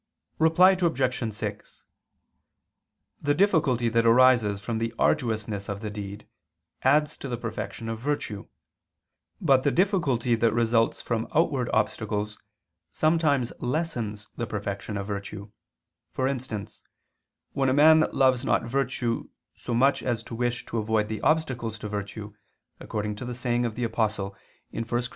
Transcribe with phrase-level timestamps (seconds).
[0.39, 1.33] Reply Obj.
[1.35, 1.83] 6:
[3.21, 6.25] The difficulty that arises from the arduousness of the deed
[6.81, 8.47] adds to the perfection of virtue;
[9.39, 12.39] but the difficulty that results from outward obstacles
[12.91, 15.51] sometimes lessens the perfection of virtue
[16.11, 16.81] for instance,
[17.53, 21.77] when a man loves not virtue so much as to wish to avoid the obstacles
[21.77, 22.33] to virtue,
[22.79, 24.35] according to the saying of the Apostle
[24.71, 24.99] (1 Cor.